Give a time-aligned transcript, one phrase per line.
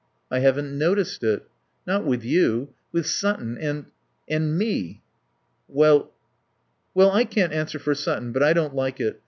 [0.31, 1.47] "I haven't noticed it."
[1.85, 2.69] "Not with you.
[2.91, 3.85] With Sutton and
[4.27, 5.03] and me."
[5.67, 6.11] "Well"
[6.95, 9.19] "Well, I can't answer for Sutton, but I don't like it.